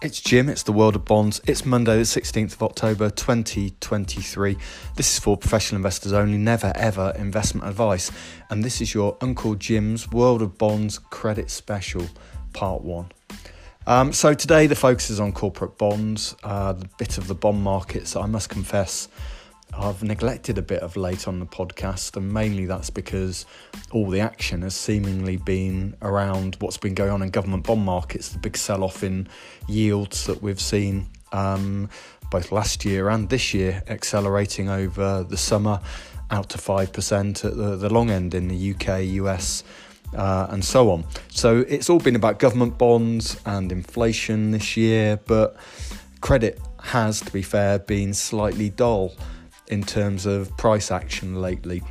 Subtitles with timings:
[0.00, 1.40] It's Jim, it's the world of bonds.
[1.48, 4.56] It's Monday, the 16th of October 2023.
[4.94, 8.12] This is for professional investors only, never ever investment advice.
[8.48, 12.06] And this is your Uncle Jim's World of Bonds Credit Special,
[12.52, 13.10] Part 1.
[13.88, 17.60] Um, so today the focus is on corporate bonds, uh, the bit of the bond
[17.64, 19.08] markets I must confess
[19.74, 23.46] I've neglected a bit of late on the podcast, and mainly that's because
[23.92, 28.30] all the action has seemingly been around what's been going on in government bond markets,
[28.30, 29.28] the big sell off in
[29.68, 31.88] yields that we've seen um,
[32.30, 35.80] both last year and this year, accelerating over the summer
[36.30, 39.64] out to 5% at the, the long end in the UK, US.
[40.14, 41.04] Uh, and so on.
[41.28, 45.54] So it's all been about government bonds and inflation this year, but
[46.22, 49.12] credit has, to be fair, been slightly dull
[49.70, 51.82] in terms of price action lately.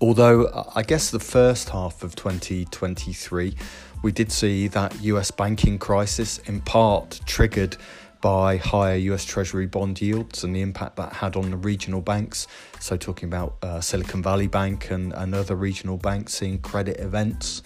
[0.00, 3.56] Although I guess the first half of 2023,
[4.02, 7.76] we did see that US banking crisis in part triggered
[8.20, 12.46] by higher US Treasury bond yields and the impact that had on the regional banks.
[12.80, 17.62] So, talking about uh, Silicon Valley Bank and, and other regional banks seeing credit events.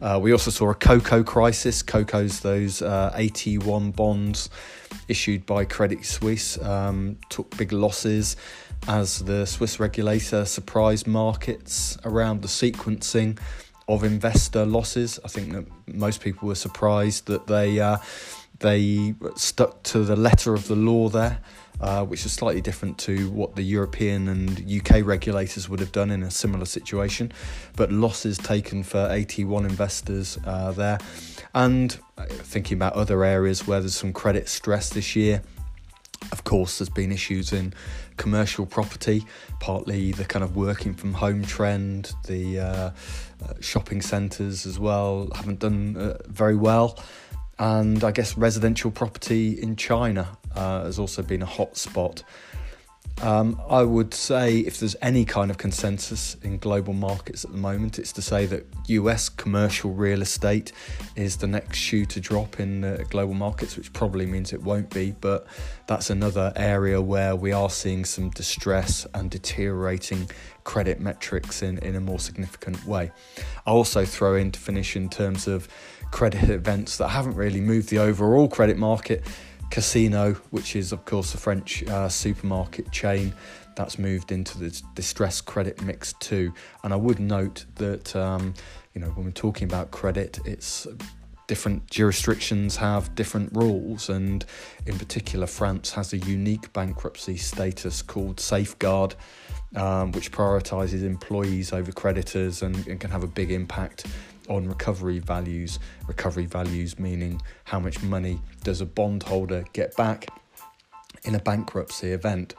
[0.00, 1.82] Uh, we also saw a CoCo crisis.
[1.82, 4.50] CoCos those uh, AT1 bonds
[5.08, 8.36] issued by Credit Suisse um, took big losses
[8.88, 13.38] as the Swiss regulator surprised markets around the sequencing
[13.86, 15.20] of investor losses.
[15.24, 17.98] I think that most people were surprised that they uh,
[18.58, 21.40] they stuck to the letter of the law there
[21.80, 26.10] uh, which is slightly different to what the European and UK regulators would have done
[26.10, 27.32] in a similar situation.
[27.76, 30.98] But losses taken for AT1 investors uh, there.
[31.54, 35.42] And uh, thinking about other areas where there's some credit stress this year.
[36.48, 37.74] Course, there's been issues in
[38.16, 39.22] commercial property,
[39.60, 42.92] partly the kind of working from home trend, the uh, uh,
[43.60, 46.98] shopping centres as well haven't done uh, very well
[47.58, 52.22] and I guess residential property in China uh, has also been a hot spot.
[53.22, 57.56] Um, I would say if there's any kind of consensus in global markets at the
[57.56, 60.72] moment, it's to say that US commercial real estate
[61.16, 64.90] is the next shoe to drop in uh, global markets, which probably means it won't
[64.90, 65.16] be.
[65.20, 65.48] But
[65.88, 70.30] that's another area where we are seeing some distress and deteriorating
[70.62, 73.10] credit metrics in, in a more significant way.
[73.66, 75.66] I also throw in to finish in terms of
[76.12, 79.24] credit events that haven't really moved the overall credit market.
[79.70, 83.32] Casino, which is of course a French uh, supermarket chain,
[83.76, 86.52] that's moved into the distressed credit mix too.
[86.82, 88.54] And I would note that um,
[88.94, 90.86] you know when we're talking about credit, it's
[91.48, 94.44] different jurisdictions have different rules, and
[94.86, 99.16] in particular, France has a unique bankruptcy status called safeguard,
[99.74, 104.06] um, which prioritises employees over creditors and, and, can have a big impact
[104.48, 105.78] on recovery values.
[106.06, 110.28] Recovery values meaning how much money does a bondholder get back
[111.24, 112.54] in a bankruptcy event.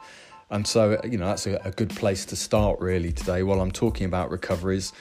[0.50, 3.42] And so, you know, that's a, a good place to start really today.
[3.42, 4.92] While I'm talking about recoveries,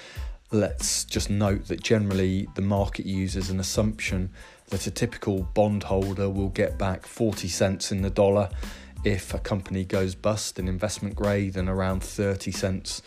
[0.52, 4.32] let's just note that generally the market uses an assumption
[4.70, 8.50] that a typical bondholder will get back 40 cents in the dollar
[9.04, 13.02] if a company goes bust in investment grade and around 30 cents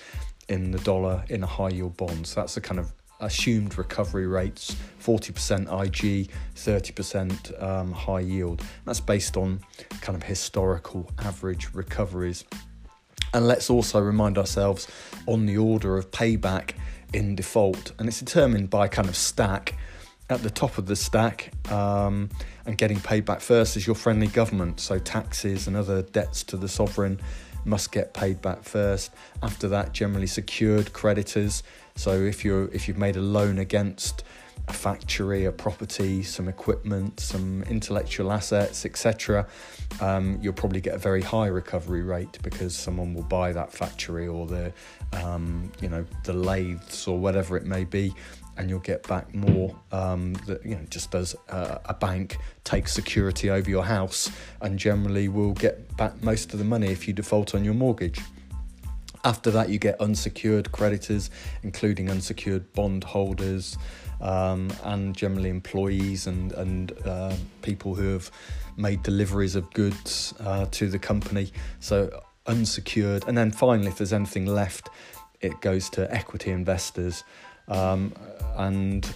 [0.48, 2.26] in the dollar in a high yield bond.
[2.26, 2.92] So that's the kind of
[3.22, 8.62] assumed recovery rates 40% IG, 30% um, high yield.
[8.84, 9.60] That's based on
[10.00, 12.44] kind of historical average recoveries.
[13.34, 14.88] And let's also remind ourselves
[15.26, 16.72] on the order of payback
[17.14, 19.76] in default, and it's determined by kind of stack.
[20.30, 22.30] At the top of the stack um,
[22.64, 26.56] and getting paid back first is your friendly government, so taxes and other debts to
[26.56, 27.20] the sovereign
[27.64, 29.12] must get paid back first.
[29.42, 31.62] After that, generally secured creditors.
[31.96, 34.24] So if you're if you've made a loan against
[34.68, 39.46] a factory, a property, some equipment, some intellectual assets, etc.,
[40.00, 44.28] um, you'll probably get a very high recovery rate because someone will buy that factory
[44.28, 44.72] or the,
[45.14, 48.14] um, you know, the lathes or whatever it may be,
[48.62, 49.74] and you'll get back more.
[49.90, 54.30] Um, that you know, just as uh, a bank takes security over your house,
[54.60, 58.20] and generally will get back most of the money if you default on your mortgage.
[59.24, 61.30] After that, you get unsecured creditors,
[61.64, 63.76] including unsecured bond holders,
[64.20, 68.30] um, and generally employees and and uh, people who have
[68.76, 71.52] made deliveries of goods uh, to the company.
[71.80, 74.88] So unsecured, and then finally, if there's anything left,
[75.40, 77.24] it goes to equity investors,
[77.68, 78.12] um,
[78.56, 79.08] and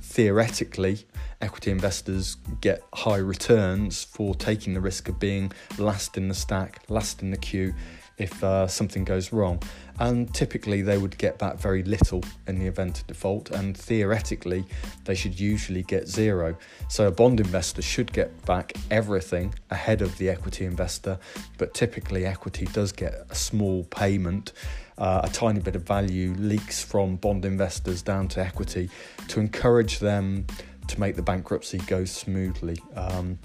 [0.00, 1.06] theoretically,
[1.40, 6.82] equity investors get high returns for taking the risk of being last in the stack,
[6.88, 7.74] last in the queue
[8.18, 9.62] if uh, something goes wrong.
[9.98, 14.64] And typically, they would get back very little in the event of default, and theoretically,
[15.04, 16.56] they should usually get zero.
[16.88, 21.18] So, a bond investor should get back everything ahead of the equity investor,
[21.56, 24.52] but typically, equity does get a small payment.
[24.98, 28.88] Uh, a tiny bit of value leaks from bond investors down to equity
[29.28, 30.46] to encourage them
[30.88, 32.78] to make the bankruptcy go smoothly.
[32.94, 33.38] Um,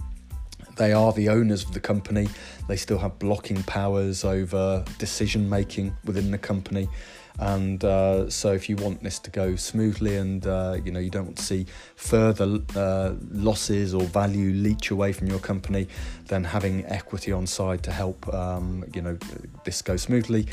[0.77, 2.30] they are the owners of the company.
[2.68, 6.88] They still have blocking powers over decision making within the company.
[7.39, 11.09] And uh, so, if you want this to go smoothly, and uh, you know you
[11.09, 11.65] don't want to see
[11.95, 15.88] further uh, losses or value leach away from your company,
[16.27, 19.18] then having equity on side to help um, you know
[19.63, 20.48] this go smoothly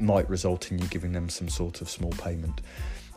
[0.00, 2.60] might result in you giving them some sort of small payment.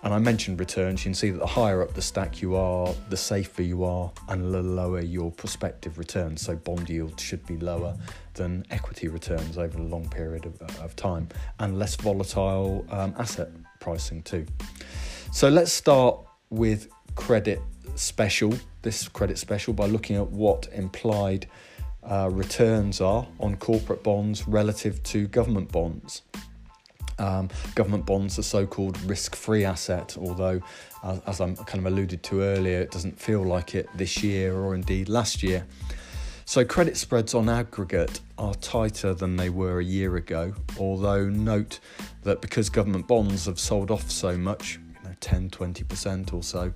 [0.03, 1.01] And I mentioned returns.
[1.01, 4.11] You can see that the higher up the stack you are, the safer you are,
[4.27, 6.41] and the lower your prospective returns.
[6.41, 7.95] So bond yield should be lower
[8.33, 13.49] than equity returns over a long period of, of time, and less volatile um, asset
[13.79, 14.45] pricing too.
[15.31, 16.17] So let's start
[16.49, 17.61] with credit
[17.95, 18.53] special.
[18.81, 21.47] This credit special by looking at what implied
[22.03, 26.23] uh, returns are on corporate bonds relative to government bonds.
[27.19, 30.61] Um, government bonds are so-called risk-free asset, although,
[31.03, 34.55] as, as I'm kind of alluded to earlier, it doesn't feel like it this year
[34.55, 35.65] or indeed last year.
[36.45, 41.79] So credit spreads on aggregate are tighter than they were a year ago, although note
[42.23, 44.79] that because government bonds have sold off so much,
[45.23, 46.73] 10, 20% or so,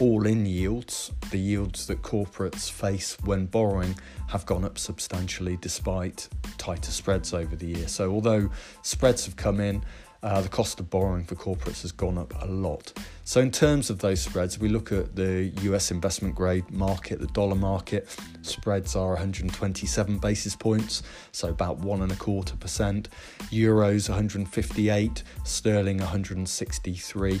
[0.00, 3.96] all in yields, the yields that corporates face when borrowing,
[4.26, 7.88] have gone up substantially despite tighter spreads over the year.
[7.88, 8.50] So, although
[8.82, 9.84] spreads have come in,
[10.24, 12.94] uh, the cost of borrowing for corporates has gone up a lot.
[13.24, 17.26] So, in terms of those spreads, we look at the US investment grade market, the
[17.28, 18.08] dollar market.
[18.40, 23.10] Spreads are 127 basis points, so about one and a quarter percent.
[23.52, 27.40] Euros 158, sterling 163.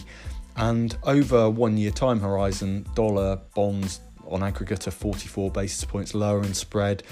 [0.56, 6.42] And over one year time horizon, dollar bonds on aggregate are 44 basis points lower
[6.42, 7.02] in spread,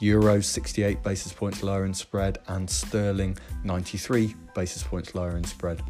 [0.00, 5.82] euros 68 basis points lower in spread, and sterling 93 basis points lower in spread.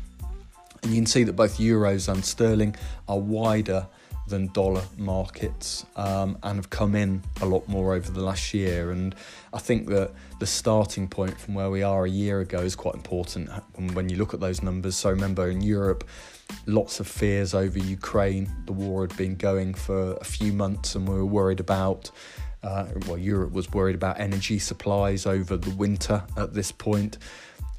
[0.82, 2.74] And you can see that both euros and sterling
[3.08, 3.86] are wider
[4.32, 8.90] than dollar markets um, and have come in a lot more over the last year.
[8.90, 9.14] And
[9.52, 12.94] I think that the starting point from where we are a year ago is quite
[12.94, 13.50] important
[13.92, 14.96] when you look at those numbers.
[14.96, 16.04] So remember, in Europe,
[16.64, 18.50] lots of fears over Ukraine.
[18.64, 22.10] The war had been going for a few months, and we were worried about.
[22.62, 27.18] Uh, well, Europe was worried about energy supplies over the winter at this point,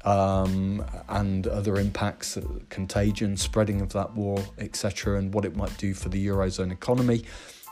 [0.04, 5.76] um, and other impacts, uh, contagion, spreading of that war, etc., and what it might
[5.78, 7.24] do for the eurozone economy.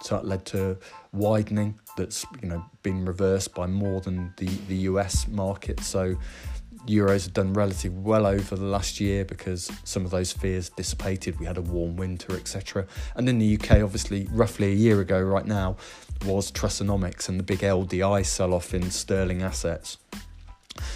[0.02, 0.78] So that led to
[1.12, 5.80] widening that's you know been reversed by more than the the US market.
[5.80, 6.16] So
[6.86, 11.38] Euros have done relatively well over the last year because some of those fears dissipated.
[11.38, 12.86] We had a warm winter, etc.
[13.14, 15.76] And in the UK, obviously, roughly a year ago, right now,
[16.24, 19.98] was Trussonomics and the big LDI sell off in sterling assets.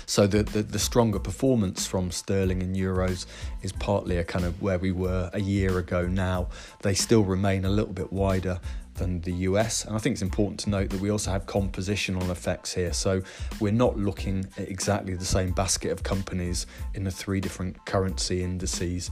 [0.06, 3.26] So the, the, the stronger performance from sterling and euros
[3.62, 6.49] is partly a kind of where we were a year ago now.
[6.82, 8.61] They still remain a little bit wider
[8.94, 9.84] than the US.
[9.84, 12.93] And I think it's important to note that we also have compositional effects here.
[12.93, 13.23] So
[13.61, 18.43] we're not looking at exactly the same basket of companies in the three different currency
[18.43, 19.11] indices.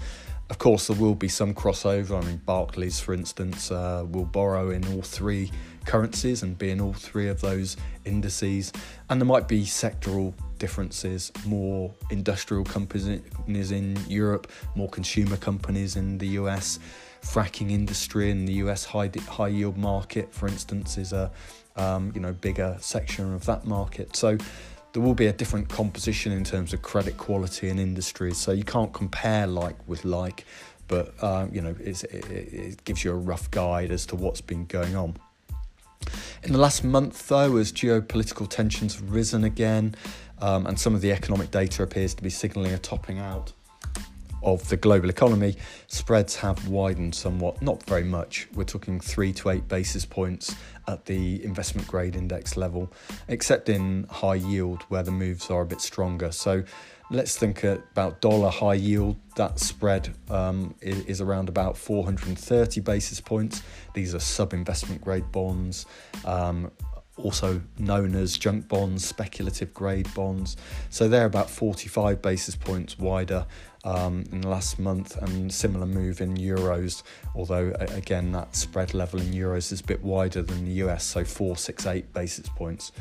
[0.50, 2.22] Of course, there will be some crossover.
[2.22, 5.50] I mean, Barclays, for instance, uh, will borrow in all three
[5.86, 8.72] currencies and be in all three of those indices.
[9.08, 16.16] And there might be sectoral differences more industrial companies in Europe, more consumer companies in
[16.16, 16.78] the US
[17.20, 21.30] fracking industry in the US high high yield market, for instance, is a
[21.76, 24.16] um, you know bigger section of that market.
[24.16, 24.38] So
[24.92, 28.38] there will be a different composition in terms of credit quality and industries.
[28.38, 30.46] So you can't compare like with like,
[30.88, 34.64] but uh, you know it, it gives you a rough guide as to what's been
[34.64, 35.16] going on.
[36.42, 39.94] In the last month, though, as geopolitical tensions have risen again,
[40.40, 43.52] um, and some of the economic data appears to be signalling a topping out
[44.44, 45.56] of the global economy,
[45.88, 48.46] spreads have widened somewhat, not very much.
[48.54, 50.54] We're talking three to eight basis points
[50.86, 52.92] at the investment grade index level,
[53.28, 56.30] except in high yield where the moves are a bit stronger.
[56.30, 56.62] So
[57.10, 59.16] let's think about dollar high yield.
[59.36, 63.62] That spread um, is, around about 430 basis points.
[63.94, 65.86] These are sub investment grade bonds.
[66.24, 66.70] Um,
[67.16, 70.56] also known as junk bonds, speculative grade bonds.
[70.90, 73.46] So they're about 45 basis points wider
[73.84, 77.02] um, in the last month, and similar move in euros.
[77.34, 81.24] Although again, that spread level in euros is a bit wider than the US, so
[81.24, 82.92] 468 basis points.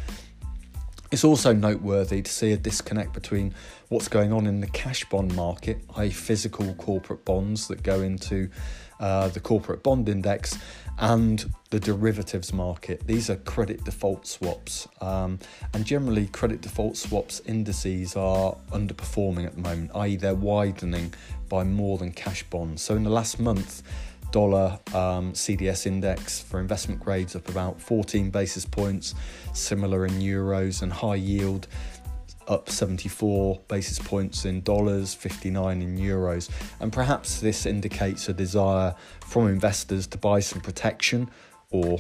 [1.12, 3.54] It's also noteworthy to see a disconnect between
[3.90, 8.50] what's going on in the cash bond market, i.e., physical corporate bonds that go into
[9.00, 10.58] uh, the corporate bond index,
[11.00, 13.06] and the derivatives market.
[13.06, 15.40] These are credit default swaps, um,
[15.74, 21.14] and generally, credit default swaps indices are underperforming at the moment, i.e., they're widening
[21.50, 22.82] by more than cash bonds.
[22.82, 23.84] So, in the last month,
[24.34, 29.14] dollar um, CDS index for investment grades up about 14 basis points,
[29.54, 31.68] similar in euros, and high yield
[32.48, 36.50] up 74 basis points in dollars, 59 in euros.
[36.80, 41.30] And perhaps this indicates a desire from investors to buy some protection
[41.72, 42.00] or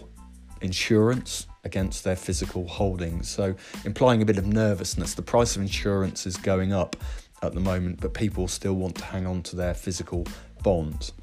[0.61, 3.29] insurance against their physical holdings.
[3.29, 5.13] So, implying a bit of nervousness.
[5.13, 6.95] The price of insurance is going up
[7.41, 10.25] at the moment, but people still want to hang on to their physical
[10.61, 11.13] bonds.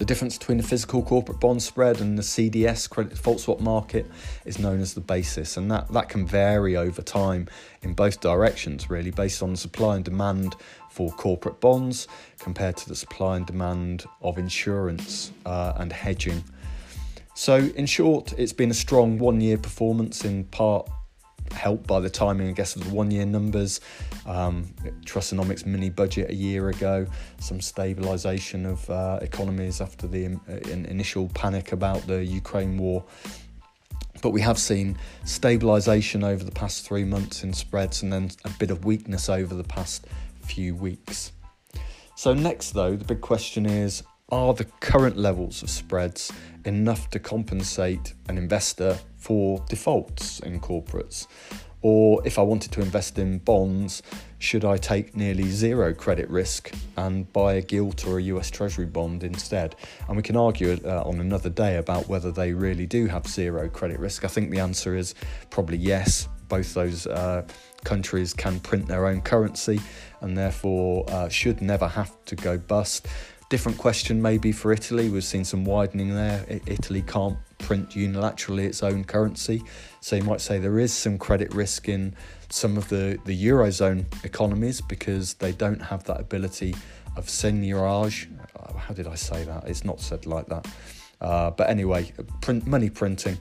[0.00, 4.10] The difference between the physical corporate bond spread and the CDS credit default swap market
[4.46, 7.48] is known as the basis, and that, that can vary over time
[7.82, 10.56] in both directions, really, based on the supply and demand
[10.88, 16.42] for corporate bonds compared to the supply and demand of insurance uh, and hedging.
[17.34, 20.88] So, in short, it's been a strong one year performance in part
[21.52, 23.80] helped by the timing, I guess, of the one year numbers.
[24.26, 24.72] Um,
[25.04, 27.06] Trussonomics mini budget a year ago,
[27.38, 33.04] some stabilisation of uh, economies after the in, initial panic about the Ukraine war.
[34.22, 38.50] But we have seen stabilisation over the past three months in spreads and then a
[38.50, 40.06] bit of weakness over the past
[40.42, 41.32] few weeks.
[42.16, 46.30] So, next, though, the big question is are the current levels of spreads
[46.64, 51.26] enough to compensate an investor for defaults in corporates?
[51.82, 54.02] Or if I wanted to invest in bonds,
[54.38, 58.86] should I take nearly zero credit risk and buy a gilt or a US Treasury
[58.86, 59.76] bond instead?
[60.08, 63.68] And we can argue uh, on another day about whether they really do have zero
[63.68, 64.24] credit risk.
[64.24, 65.14] I think the answer is
[65.48, 66.28] probably yes.
[66.48, 67.46] Both those uh,
[67.84, 69.80] countries can print their own currency
[70.20, 73.06] and therefore uh, should never have to go bust.
[73.48, 75.08] Different question maybe for Italy.
[75.08, 76.44] We've seen some widening there.
[76.66, 77.38] Italy can't
[77.70, 79.62] print unilaterally its own currency.
[80.00, 82.16] So you might say there is some credit risk in
[82.48, 86.74] some of the, the Eurozone economies because they don't have that ability
[87.16, 88.26] of seigniorage.
[88.58, 89.68] Uh, how did I say that?
[89.68, 90.66] It's not said like that.
[91.20, 93.38] Uh, but anyway, print, money printing.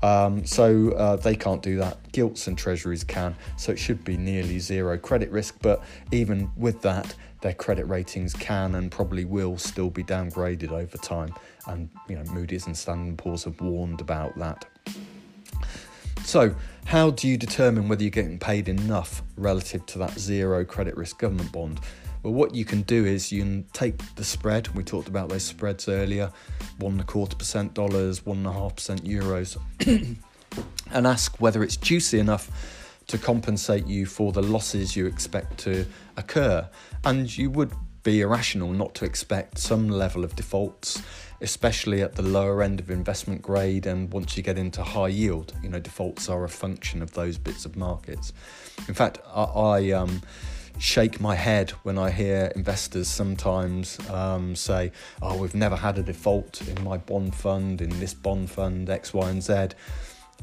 [0.00, 2.12] Um, so uh, they can't do that.
[2.12, 3.34] Gilts and treasuries can.
[3.56, 5.56] So it should be nearly zero credit risk.
[5.60, 5.82] But
[6.12, 11.32] even with that, their credit ratings can and probably will still be downgraded over time.
[11.68, 14.64] And you know, Moody's and Standard & Poor's have warned about that.
[16.24, 20.96] So, how do you determine whether you're getting paid enough relative to that zero credit
[20.96, 21.78] risk government bond?
[22.24, 24.66] Well, what you can do is you can take the spread.
[24.74, 26.32] We talked about those spreads earlier,
[26.78, 29.56] one and a quarter percent dollars, one and a half percent euros,
[30.90, 32.50] and ask whether it's juicy enough
[33.06, 35.86] to compensate you for the losses you expect to
[36.16, 36.68] occur.
[37.04, 37.72] And you would
[38.02, 41.02] be irrational not to expect some level of defaults,
[41.40, 45.52] especially at the lower end of investment grade and once you get into high yield.
[45.62, 48.32] You know, defaults are a function of those bits of markets.
[48.88, 50.22] In fact, I, I um,
[50.78, 56.02] shake my head when I hear investors sometimes um, say, Oh, we've never had a
[56.02, 59.68] default in my bond fund, in this bond fund, X, Y, and Z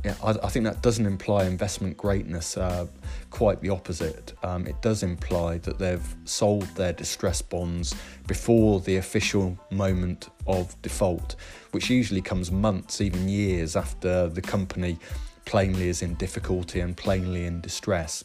[0.04, 2.58] yeah, I, I, think that doesn't imply investment greatness.
[2.58, 2.88] Uh,
[3.30, 4.34] quite the opposite.
[4.44, 7.96] Um, it does imply that they've sold their distressed bonds
[8.28, 11.36] before the official moment of default,
[11.72, 15.00] which usually comes months, even years after the company
[15.46, 18.24] plainly is in difficulty and plainly in distress.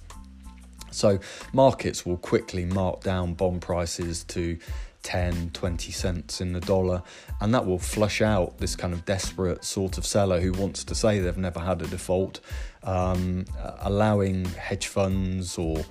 [0.91, 1.19] So
[1.53, 4.59] markets will quickly mark down bond prices to
[5.03, 7.03] 10, 20 cents in the dollar,
[7.41, 10.95] and that will flush out this kind of desperate sort of seller who wants to
[10.95, 12.41] say they've never had a default,
[12.83, 13.45] um,
[13.81, 15.85] allowing hedge funds or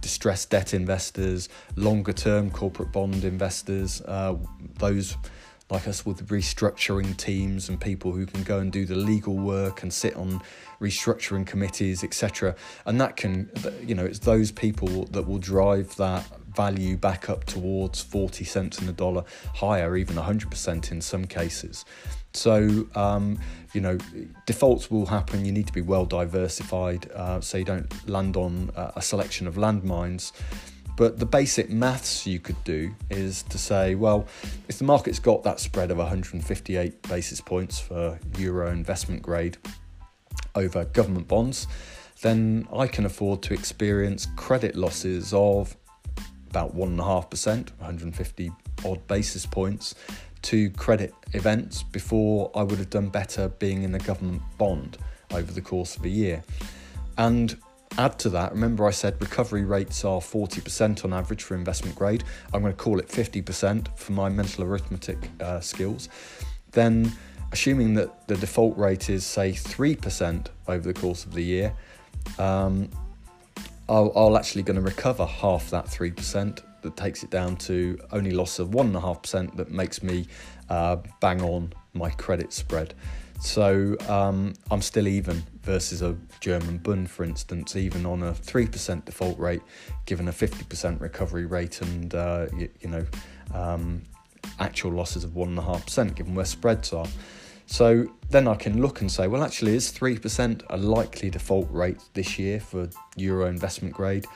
[0.00, 4.34] distressed debt investors, longer term corporate bond investors, uh,
[4.78, 5.16] those
[5.70, 9.82] like us with restructuring teams and people who can go and do the legal work
[9.82, 10.40] and sit on
[10.80, 13.50] restructuring committees etc and that can
[13.82, 18.78] you know it's those people that will drive that value back up towards 40 cents
[18.80, 21.84] in the dollar, higher, even 100% in some cases.
[22.32, 23.38] So, um,
[23.72, 23.98] you know,
[24.46, 25.44] defaults will happen.
[25.44, 29.54] You need to be well diversified uh, so you don't land on a selection of
[29.54, 30.32] landmines.
[30.96, 34.26] But the basic maths you could do is to say, well,
[34.68, 39.56] if the market's got that spread of 158 basis points for euro investment grade
[40.54, 41.66] over government bonds,
[42.22, 45.76] then I can afford to experience credit losses of
[46.54, 48.52] about 1.5%, 150
[48.84, 49.96] odd basis points
[50.42, 54.96] to credit events before I would have done better being in a government bond
[55.32, 56.44] over the course of a year.
[57.18, 57.56] And
[57.98, 62.22] add to that, remember I said recovery rates are 40% on average for investment grade.
[62.52, 66.08] I'm going to call it 50% for my mental arithmetic uh, skills.
[66.70, 67.10] Then,
[67.50, 71.74] assuming that the default rate is, say, 3% over the course of the year,
[72.38, 72.90] um,
[73.88, 78.58] I'll, actually going to recover half that 3% that takes it down to only loss
[78.58, 80.26] of 1.5% that makes me
[80.70, 82.94] uh, bang on my credit spread.
[83.40, 89.04] So um, I'm still even versus a German Bund, for instance, even on a 3%
[89.04, 89.62] default rate,
[90.06, 93.06] given a 50% recovery rate and, uh, you, you, know,
[93.52, 94.02] um,
[94.60, 97.06] actual losses of 1.5%, given where spreads are.
[97.66, 102.00] So then I can look and say, well, actually, is 3% a likely default rate
[102.14, 104.26] this year for Euro investment grade?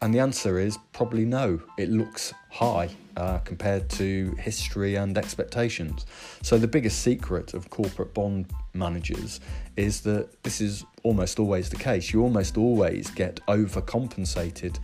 [0.00, 1.60] And the answer is probably no.
[1.76, 6.06] It looks high uh, compared to history and expectations.
[6.42, 9.40] So, the biggest secret of corporate bond managers
[9.76, 12.12] is that this is almost always the case.
[12.12, 14.78] You almost always get overcompensated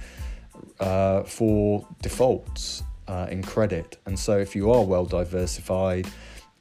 [0.81, 3.99] uh, for defaults uh, in credit.
[4.07, 6.09] And so, if you are well diversified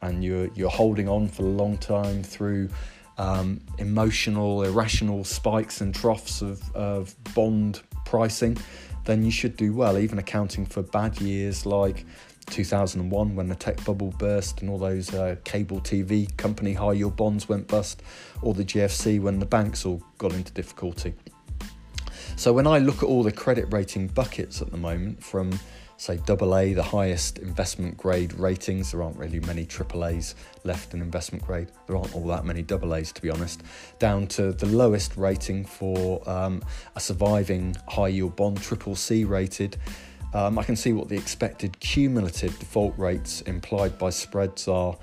[0.04, 2.70] and you're, you're holding on for a long time through
[3.18, 8.58] um, emotional, irrational spikes and troughs of, of bond pricing,
[9.06, 12.06] then you should do well, even accounting for bad years like
[12.48, 17.16] 2001 when the tech bubble burst and all those uh, cable TV company high yield
[17.16, 18.04] bonds went bust,
[18.42, 21.14] or the GFC when the banks all got into difficulty.
[22.36, 25.58] So when I look at all the credit rating buckets at the moment from
[25.98, 28.92] say AA, the highest investment grade ratings.
[28.92, 31.70] There aren't really many AAAs left in investment grade.
[31.88, 33.64] There aren't all that many AAs, to be honest.
[34.00, 36.64] Down to the lowest rating for um,
[36.96, 39.78] a surviving high yield bond, triple C rated.
[40.34, 44.98] Um, I can see what the expected cumulative default rates implied by spreads are.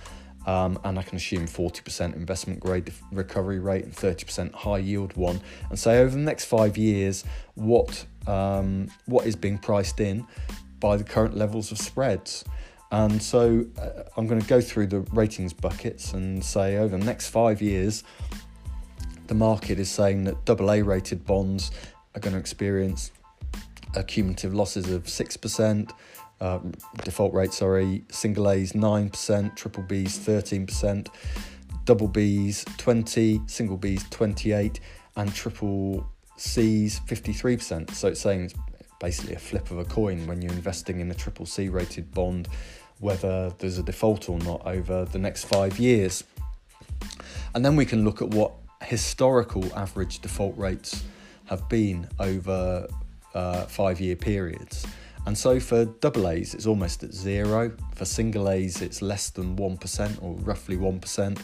[0.47, 5.38] Um, and I can assume 40% investment grade recovery rate and 30% high yield one,
[5.68, 10.26] and say over the next five years, what um, what is being priced in
[10.80, 12.44] by the current levels of spreads.
[12.90, 17.05] And so uh, I'm going to go through the ratings buckets and say over the
[17.05, 18.02] next five years,
[19.28, 21.70] the market is saying that AA rated bonds
[22.16, 23.12] are going to experience
[24.07, 25.90] cumulative losses of 6%,
[26.40, 26.59] uh,
[27.05, 31.09] default rate, sorry, single A's 9%, triple B's 13%,
[31.85, 34.81] double B's 20, single B's 28,
[35.16, 37.90] and triple C's 53%.
[37.92, 38.52] So it's saying
[39.00, 42.46] basically a flip of a coin when you're investing in a triple C rated bond,
[43.00, 46.22] whether there's a default or not over the next five years.
[47.54, 51.02] And then we can look at what historical average default rates
[51.46, 52.86] have been over
[53.34, 54.86] uh, five year periods.
[55.26, 57.72] And so for double A's, it's almost at zero.
[57.94, 61.38] For single A's, it's less than 1% or roughly 1%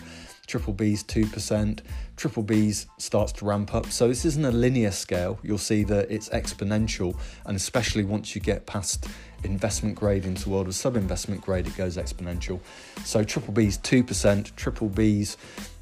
[0.46, 1.80] triple B's 2%,
[2.16, 3.86] triple B's starts to ramp up.
[3.86, 5.38] So this isn't a linear scale.
[5.42, 9.06] You'll see that it's exponential, and especially once you get past
[9.44, 12.60] investment grade into world of sub investment grade, it goes exponential.
[13.04, 15.36] So triple B's 2%, triple B's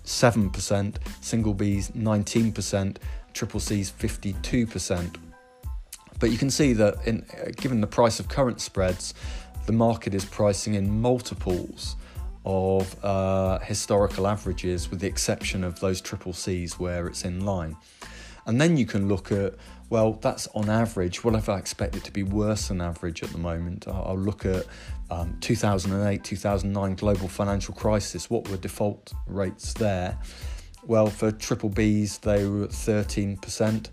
[0.04, 2.96] 7%, single B's 19%,
[3.32, 5.16] triple C's 52%.
[6.20, 9.14] But you can see that in, uh, given the price of current spreads,
[9.66, 11.96] the market is pricing in multiples
[12.44, 17.76] of uh, historical averages, with the exception of those triple C's where it's in line.
[18.46, 19.54] And then you can look at,
[19.88, 21.24] well, that's on average.
[21.24, 23.86] What if I expect it to be worse than average at the moment?
[23.88, 24.66] I'll look at
[25.10, 28.28] um, 2008, 2009 global financial crisis.
[28.28, 30.18] What were default rates there?
[30.86, 33.88] Well, for triple Bs, they were at 13%.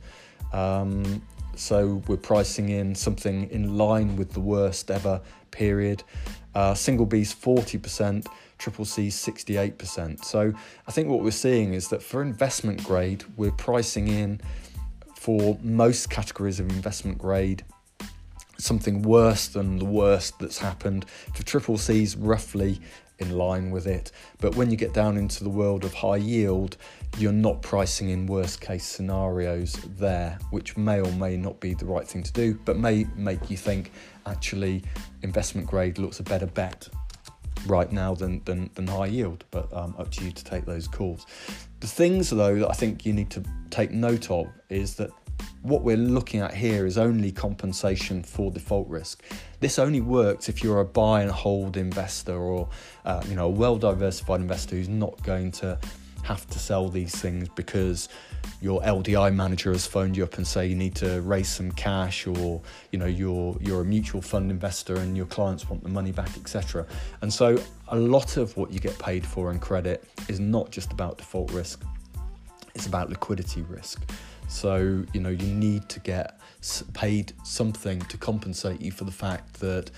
[0.52, 1.22] Um,
[1.62, 5.22] so we're pricing in something in line with the worst ever
[5.52, 6.04] period.
[6.56, 8.26] Uh, single B's 40%,
[8.58, 10.26] triple C's 68%.
[10.26, 10.52] So
[10.88, 14.42] I think what we're seeing is that for investment grade, we're pricing in
[15.16, 17.64] for most categories of investment grade
[18.58, 21.06] something worse than the worst that's happened.
[21.34, 22.80] For triple C's, roughly
[23.22, 24.12] in line with it.
[24.40, 26.78] But when you get down into the world of high yield,
[27.18, 31.86] you're not pricing in worst case scenarios there, which may or may not be the
[31.86, 33.92] right thing to do, but may make you think
[34.26, 34.84] actually
[35.22, 36.88] investment grade looks a better bet
[37.68, 40.88] right now than, than, than high yield, but um, up to you to take those
[40.88, 41.26] calls.
[41.80, 45.12] The things, though, that I think you need to take note of is that
[45.62, 49.24] what we're looking at here is only compensation for default risk.
[49.60, 52.70] This only works if you're a buy and hold investor or
[53.06, 55.78] uh, you know a well diversified investor who's not going to
[56.24, 58.10] have to sell these things because
[58.62, 62.28] your LDI manager has phoned you up and say you need to raise some cash
[62.28, 66.12] or you know you're you're a mutual fund investor and your clients want the money
[66.12, 66.86] back etc
[67.22, 70.92] and so a lot of what you get paid for in credit is not just
[70.92, 71.84] about default risk
[72.76, 74.02] it's about liquidity risk
[74.52, 76.40] So, you know, you need to get
[76.94, 79.90] paid something to compensate you for the fact that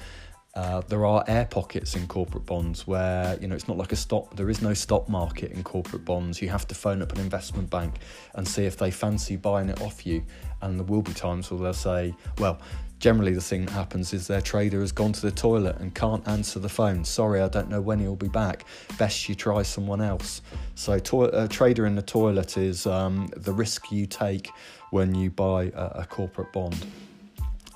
[0.53, 3.95] uh, there are air pockets in corporate bonds where you know it's not like a
[3.95, 4.35] stock.
[4.35, 6.39] There is no stock market in corporate bonds.
[6.39, 7.95] You have to phone up an investment bank
[8.35, 10.23] and see if they fancy buying it off you.
[10.61, 12.59] And there will be times where they'll say, "Well,
[13.03, 16.25] generally the thing that happens is their trader has gone to the toilet and can't
[16.25, 17.03] answer the phone.
[17.03, 18.63] Sorry, I don't know when he'll be back.
[18.97, 20.41] Best you try someone else."
[20.75, 24.49] So, to- a trader in the toilet is um, the risk you take
[24.91, 26.85] when you buy a, a corporate bond.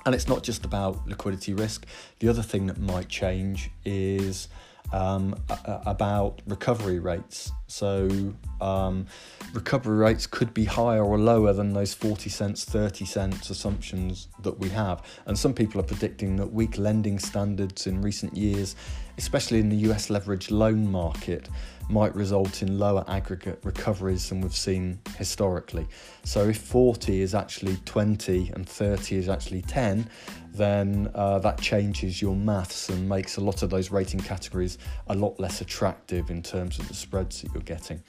[0.06, 1.84] And it's not just about liquidity risk.
[2.20, 4.48] The other thing that might change is
[4.92, 5.34] um,
[5.66, 7.52] about recovery rates.
[7.66, 9.06] So, um,
[9.52, 14.58] recovery rates could be higher or lower than those 40 cents, 30 cents assumptions that
[14.58, 15.02] we have.
[15.26, 18.76] And some people are predicting that weak lending standards in recent years,
[19.18, 21.48] especially in the US leveraged loan market,
[21.88, 25.86] might result in lower aggregate recoveries than we've seen historically.
[26.24, 30.08] So, if 40 is actually 20 and 30 is actually 10,
[30.52, 35.14] then uh, that changes your maths and makes a lot of those rating categories a
[35.14, 38.02] lot less attractive in terms of the spreads that you're getting.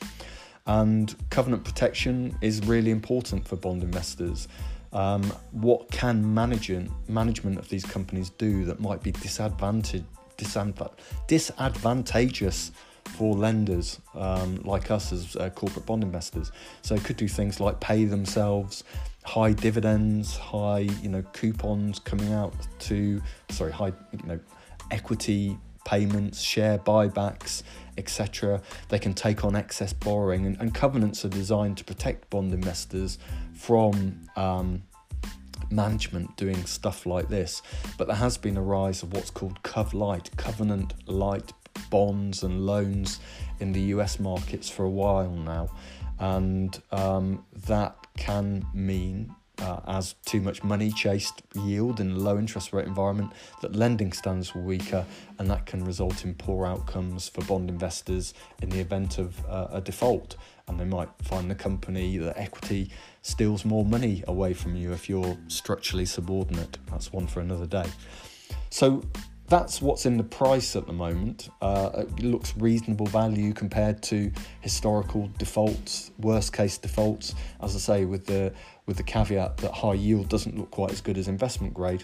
[0.68, 4.48] And covenant protection is really important for bond investors.
[4.92, 10.04] Um, what can management management of these companies do that might be disadvantage,
[11.28, 12.72] disadvantageous
[13.10, 16.52] for lenders um, like us as uh, corporate bond investors?
[16.82, 18.84] So could do things like pay themselves
[19.26, 24.40] high dividends, high you know coupons coming out to sorry high you know
[24.92, 27.64] equity payments, share buybacks,
[27.98, 28.62] etc.
[28.90, 33.18] They can take on excess borrowing, and, and, covenants are designed to protect bond investors
[33.54, 34.84] from um,
[35.72, 37.62] management doing stuff like this.
[37.98, 41.54] But there has been a rise of what's called Cov-Lite, covenant light
[41.90, 43.20] bonds and loans
[43.60, 45.70] in the US markets for a while now,
[46.20, 52.38] and um, that can mean uh, as too much money chased yield in a low
[52.38, 55.06] interest rate environment, that lending stands were weaker,
[55.38, 59.68] and that can result in poor outcomes for bond investors in the event of uh,
[59.72, 60.36] a default.
[60.68, 65.10] And they might find the company, the equity, steals more money away from you if
[65.10, 66.78] you're structurally subordinate.
[66.92, 67.88] That's one for another day.
[68.70, 69.04] So,
[69.50, 71.50] that's what's in the price at the moment.
[71.62, 74.32] Uh, it looks reasonable value compared to
[74.62, 77.34] historical defaults, worst case defaults.
[77.62, 78.54] As I say, with the
[78.86, 82.04] with the caveat that high yield doesn't look quite as good as investment grade.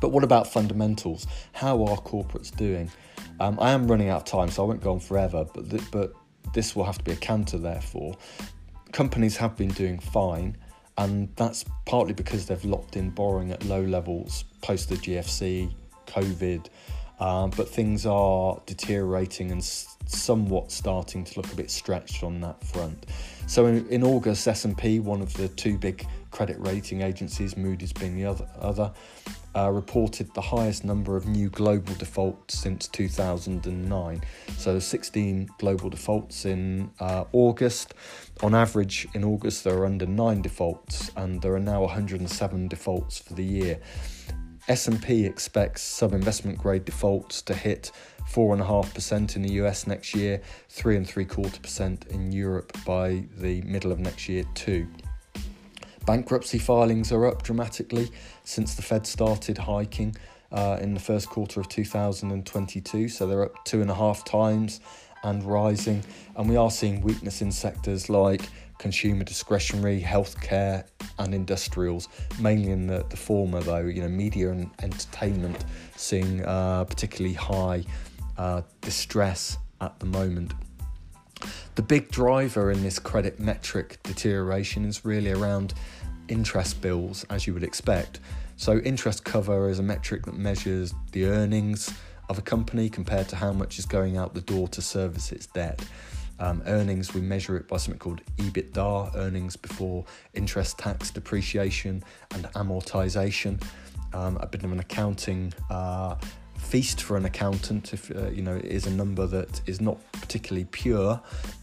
[0.00, 1.26] But what about fundamentals?
[1.52, 2.90] How are corporates doing?
[3.40, 5.46] Um, I am running out of time, so I won't go on forever.
[5.52, 6.14] But th- but
[6.54, 7.58] this will have to be a canter.
[7.58, 8.16] Therefore,
[8.92, 10.56] companies have been doing fine
[10.98, 15.72] and that's partly because they've locked in borrowing at low levels post the GFC,
[16.06, 16.66] COVID,
[17.20, 22.62] um, but things are deteriorating and somewhat starting to look a bit stretched on that
[22.64, 23.06] front.
[23.46, 28.16] So in, in August, S&P, one of the two big credit rating agencies, Moody's being
[28.16, 28.92] the other, other
[29.56, 34.20] uh, reported the highest number of new global defaults since 2009.
[34.58, 37.94] So 16 global defaults in uh, August.
[38.42, 43.18] On average, in August, there are under nine defaults, and there are now 107 defaults
[43.18, 43.80] for the year.
[44.68, 47.92] S&P expects sub-investment grade defaults to hit
[48.32, 53.62] 4.5% in the US next year, 3 and 3 quarter percent in Europe by the
[53.62, 54.88] middle of next year too.
[56.04, 58.10] Bankruptcy filings are up dramatically
[58.44, 60.16] since the Fed started hiking
[60.52, 64.80] uh, in the first quarter of 2022, so they're up two and a half times
[65.22, 66.02] and rising.
[66.36, 68.42] And we are seeing weakness in sectors like
[68.78, 70.84] consumer discretionary, healthcare,
[71.18, 72.08] and industrials,
[72.40, 75.64] mainly in the, the former, though, you know, media and entertainment
[75.96, 77.84] seeing uh, particularly high
[78.36, 80.52] uh, distress at the moment.
[81.74, 85.74] The big driver in this credit metric deterioration is really around
[86.28, 88.20] interest bills, as you would expect.
[88.56, 91.92] So, interest cover is a metric that measures the earnings
[92.28, 95.46] of a company compared to how much is going out the door to service its
[95.46, 95.84] debt.
[96.38, 102.44] Um, earnings, we measure it by something called EBITDA, earnings before interest, tax, depreciation, and
[102.52, 103.62] amortization.
[104.12, 106.16] Um, a bit of an accounting uh,
[106.58, 109.98] feast for an accountant, if uh, you know, it is a number that is not
[110.12, 111.20] particularly pure.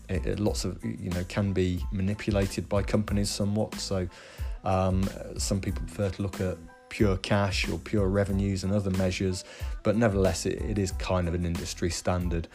[0.09, 3.75] It, it, lots of you know can be manipulated by companies somewhat.
[3.75, 4.07] So
[4.63, 5.07] um,
[5.37, 6.57] some people prefer to look at
[6.93, 9.43] pure cash or pure revenues and other measures,
[9.81, 12.47] but nevertheless, it, it is kind of an industry standard.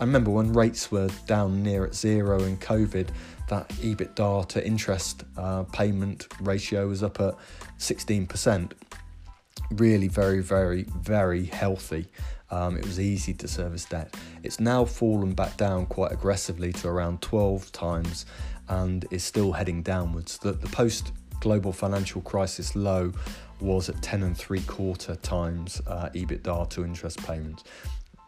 [0.00, 3.10] I remember when rates were down near at zero in COVID,
[3.48, 7.36] that EBITDA to interest uh, payment ratio was up at
[7.78, 8.72] 16%.
[9.70, 12.08] Really, very, very, very healthy.
[12.50, 14.16] Um, it was easy to service debt.
[14.42, 18.26] It's now fallen back down quite aggressively to around 12 times,
[18.68, 20.38] and is still heading downwards.
[20.38, 23.12] The, the post global financial crisis low
[23.60, 27.64] was at 10 and three quarter times uh, EBITDA to interest payments.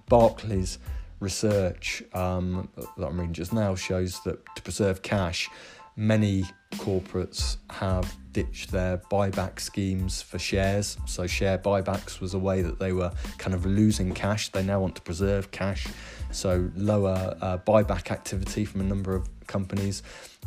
[0.09, 0.79] Barclays
[1.21, 5.49] research um, that I'm reading just now shows that to preserve cash,
[5.97, 10.97] many corporates have ditched their buyback schemes for shares.
[11.07, 14.51] So, share buybacks was a way that they were kind of losing cash.
[14.51, 15.87] They now want to preserve cash.
[16.31, 20.03] So, lower uh, buyback activity from a number of companies,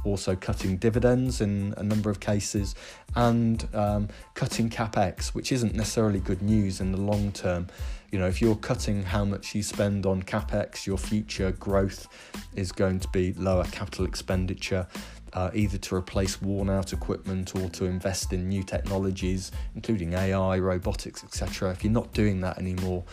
[0.05, 2.75] also cutting dividends in a number of cases,
[3.15, 7.67] and um, cutting capex, which isn't necessarily good news in the long term.
[8.11, 12.07] You know, if you're cutting how much you spend on capex, your future growth
[12.55, 14.87] is going to be lower capital expenditure
[15.33, 20.59] uh, either to replace worn out equipment or to invest in new technologies, including AI,
[20.59, 21.71] robotics, etc.
[21.71, 23.03] If you're not doing that anymore,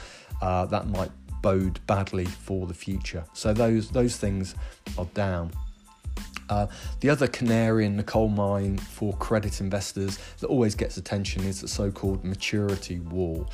[0.43, 1.11] uh, that might
[1.43, 3.25] bode badly for the future.
[3.33, 4.55] So those those things
[4.97, 5.53] are down.
[6.49, 6.67] Uh,
[7.01, 11.61] the other canary in the coal mine for credit investors that always gets attention is
[11.61, 13.49] the so-called maturity wall.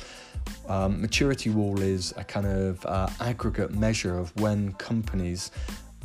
[0.67, 5.51] Um, maturity wall is a kind of uh, aggregate measure of when companies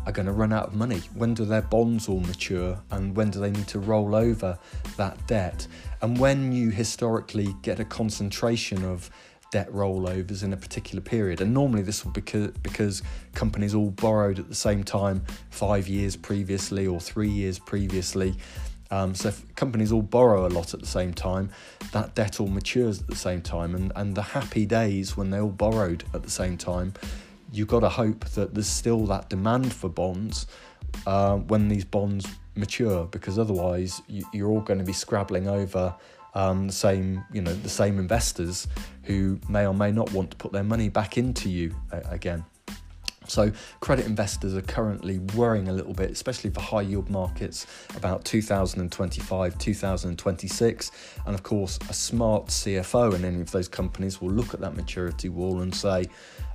[0.07, 1.03] are going to run out of money?
[1.15, 4.59] When do their bonds all mature and when do they need to roll over
[4.97, 5.67] that debt?
[6.03, 9.11] And when you historically get a concentration of
[9.51, 13.03] debt rollovers in a particular period, and normally this will be because, because
[13.35, 18.35] companies all borrowed at the same time five years previously or three years previously.
[18.93, 21.51] Um, so if companies all borrow a lot at the same time,
[21.93, 25.41] that debt all matures at the same time, and, and the happy days when they
[25.41, 26.95] all borrowed at the same time
[27.53, 30.47] you've got to hope that there's still that demand for bonds
[31.07, 35.95] uh, when these bonds mature, because otherwise you, are all going to be scrabbling over
[36.35, 38.69] um, the same, you know, the same investors
[39.05, 42.45] who may or may not want to put their money back into you uh, again.
[43.31, 47.67] So, credit investors are currently worrying a little bit, especially for high yield markets,
[47.97, 50.91] about 2025, 2026.
[51.27, 54.75] And of course, a smart CFO in any of those companies will look at that
[54.75, 56.07] maturity wall and say,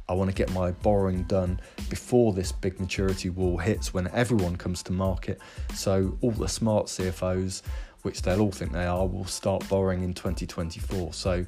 [0.09, 4.57] I want to get my borrowing done before this big maturity wall hits when everyone
[4.57, 5.39] comes to market.
[5.73, 7.61] So, all the smart CFOs,
[8.05, 11.13] which they'll all think they are, will start borrowing in 2024.
[11.13, 11.45] So,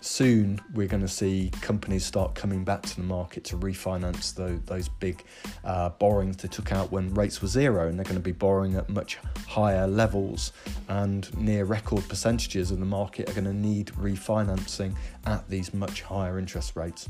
[0.00, 4.60] soon we're going to see companies start coming back to the market to refinance the,
[4.66, 5.24] those big
[5.64, 8.76] uh, borrowings they took out when rates were zero, and they're going to be borrowing
[8.76, 10.52] at much higher levels
[10.88, 16.02] and near record percentages of the market are going to need refinancing at these much
[16.02, 17.08] higher interest rates.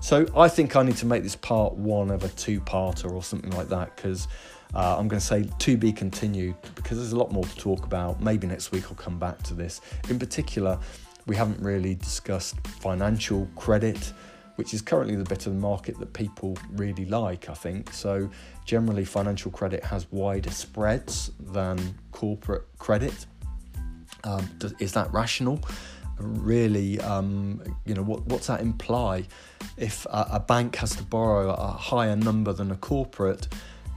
[0.00, 3.50] So I think I need to make this part one of a two-parter or something
[3.50, 4.26] like that because.
[4.74, 7.84] Uh, I'm going to say to be continued because there's a lot more to talk
[7.84, 8.20] about.
[8.20, 9.80] Maybe next week I'll come back to this.
[10.08, 10.78] In particular,
[11.26, 14.12] we haven't really discussed financial credit,
[14.56, 17.92] which is currently the bit of the market that people really like, I think.
[17.92, 18.30] So,
[18.64, 21.78] generally, financial credit has wider spreads than
[22.12, 23.26] corporate credit.
[24.24, 24.48] Um,
[24.80, 25.60] is that rational?
[26.18, 29.24] Really, um, you know, what, what's that imply?
[29.76, 33.46] If a, a bank has to borrow a higher number than a corporate,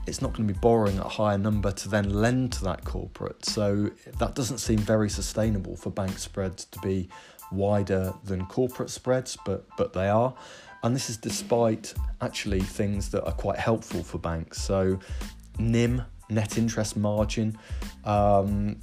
[0.06, 2.84] it's not going to be borrowing at a higher number to then lend to that
[2.84, 3.44] corporate.
[3.44, 7.08] So that doesn't seem very sustainable for bank spreads to be
[7.52, 10.34] wider than corporate spreads, but but they are.
[10.82, 14.60] And this is despite actually things that are quite helpful for banks.
[14.60, 14.98] So
[15.58, 17.56] NIM, net interest margin,
[18.04, 18.80] um,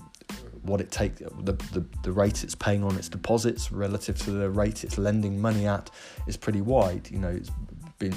[0.62, 4.50] what it takes, the, the, the rate it's paying on its deposits relative to the
[4.50, 5.90] rate it's lending money at
[6.26, 7.10] is pretty wide.
[7.12, 7.52] You know, it's
[7.98, 8.14] been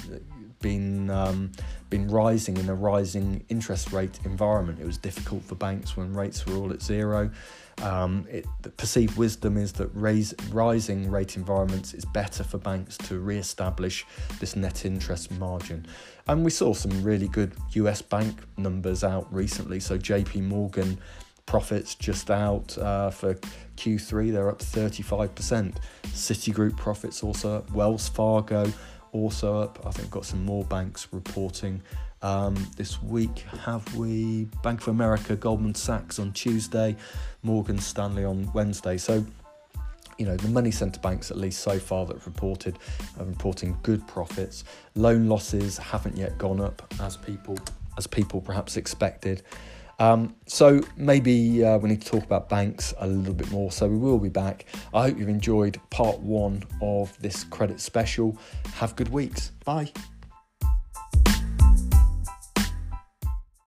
[0.62, 1.52] been um,
[1.90, 4.80] been rising in a rising interest rate environment.
[4.80, 7.30] It was difficult for banks when rates were all at zero.
[7.82, 12.96] Um, it, the perceived wisdom is that raise, rising rate environments is better for banks
[12.98, 14.06] to re-establish
[14.40, 15.86] this net interest margin.
[16.28, 19.80] And we saw some really good US bank numbers out recently.
[19.80, 20.98] So JP Morgan
[21.46, 23.34] profits just out uh, for
[23.76, 25.76] Q3, they're up 35%.
[26.04, 27.64] Citigroup profits also.
[27.74, 28.72] Wells Fargo
[29.12, 29.84] also up.
[29.86, 31.82] I think got some more banks reporting
[32.22, 33.40] um, this week.
[33.64, 36.96] Have we Bank of America, Goldman Sachs on Tuesday,
[37.42, 38.96] Morgan Stanley on Wednesday.
[38.96, 39.24] So
[40.18, 42.78] you know the money centre banks at least so far that have reported
[43.18, 44.62] are reporting good profits
[44.94, 47.58] loan losses haven't yet gone up as people
[47.96, 49.42] as people perhaps expected
[50.02, 53.70] um, so maybe uh, we need to talk about banks a little bit more.
[53.70, 54.66] So we will be back.
[54.92, 58.36] I hope you've enjoyed part one of this credit special.
[58.74, 59.52] Have good weeks.
[59.64, 59.92] Bye.